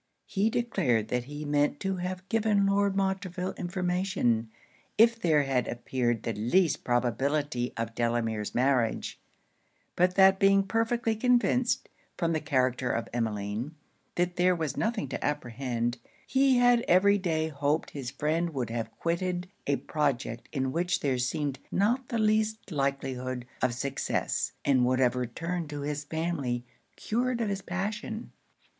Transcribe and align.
He 0.25 0.49
declared 0.49 1.09
that 1.09 1.25
he 1.25 1.45
meant 1.45 1.79
to 1.81 1.97
have 1.97 2.27
given 2.27 2.65
Lord 2.65 2.95
Montreville 2.95 3.53
information, 3.55 4.49
if 4.97 5.21
there 5.21 5.43
had 5.43 5.67
appeared 5.67 6.23
the 6.23 6.33
least 6.33 6.83
probability 6.83 7.71
of 7.77 7.93
Delamere's 7.93 8.55
marriage; 8.55 9.19
but 9.95 10.15
that 10.15 10.39
being 10.39 10.63
perfectly 10.63 11.15
convinced, 11.15 11.87
from 12.17 12.33
the 12.33 12.39
character 12.41 12.89
of 12.91 13.07
Emmeline, 13.13 13.75
that 14.15 14.37
there 14.37 14.55
was 14.55 14.75
nothing 14.75 15.07
to 15.09 15.23
apprehend, 15.23 15.99
he 16.25 16.57
had 16.57 16.81
every 16.87 17.19
day 17.19 17.49
hoped 17.49 17.91
his 17.91 18.09
friend 18.09 18.55
would 18.55 18.71
have 18.71 18.97
quitted 18.97 19.49
a 19.67 19.75
project 19.75 20.49
in 20.51 20.71
which 20.71 21.01
there 21.01 21.19
seemed 21.19 21.59
not 21.71 22.07
the 22.07 22.17
least 22.17 22.71
likelihood 22.71 23.45
of 23.61 23.75
success, 23.75 24.53
and 24.65 24.83
would 24.83 24.97
have 24.97 25.15
returned 25.15 25.69
to 25.69 25.81
his 25.81 26.05
family 26.05 26.65
cured 26.95 27.39
of 27.39 27.49
his 27.49 27.61
passion. 27.61 28.31